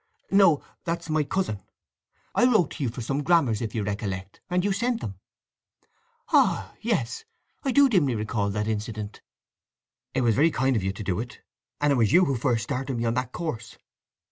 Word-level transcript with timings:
"No—that's 0.31 1.11
my 1.11 1.21
cousin… 1.23 1.61
I 2.33 2.45
wrote 2.45 2.71
to 2.71 2.83
you 2.83 2.89
for 2.89 3.01
some 3.01 3.21
grammars, 3.21 3.61
if 3.61 3.75
you 3.75 3.83
recollect, 3.83 4.41
and 4.49 4.65
you 4.65 4.73
sent 4.73 4.99
them?" 4.99 5.19
"Ah—yes!—I 6.29 7.71
do 7.71 7.87
dimly 7.87 8.15
recall 8.15 8.49
that 8.49 8.67
incident." 8.67 9.21
"It 10.15 10.21
was 10.21 10.33
very 10.33 10.49
kind 10.49 10.75
of 10.75 10.81
you 10.81 10.91
to 10.91 11.03
do 11.03 11.19
it. 11.19 11.41
And 11.79 11.93
it 11.93 11.97
was 11.97 12.11
you 12.11 12.25
who 12.25 12.33
first 12.33 12.63
started 12.63 12.97
me 12.97 13.05
on 13.05 13.13
that 13.13 13.31
course. 13.31 13.77